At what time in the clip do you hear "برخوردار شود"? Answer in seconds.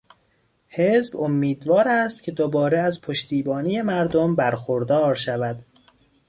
4.35-5.65